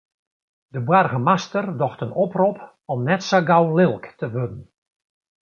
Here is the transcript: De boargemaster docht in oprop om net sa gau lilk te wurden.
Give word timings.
De 0.73 0.81
boargemaster 0.87 1.65
docht 1.79 2.03
in 2.05 2.17
oprop 2.23 2.57
om 2.93 2.99
net 3.09 3.21
sa 3.29 3.37
gau 3.49 3.63
lilk 3.77 4.05
te 4.19 4.27
wurden. 4.33 4.61